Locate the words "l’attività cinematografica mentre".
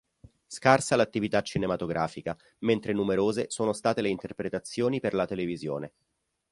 0.95-2.91